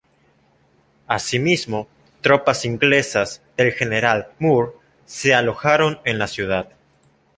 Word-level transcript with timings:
Asimismo, 1.05 1.87
tropas 2.21 2.65
inglesas 2.65 3.43
del 3.55 3.71
general 3.71 4.29
Moore 4.39 4.71
se 5.05 5.35
alojaron 5.35 5.99
en 6.05 6.17
la 6.17 6.25
ciudad. 6.25 6.69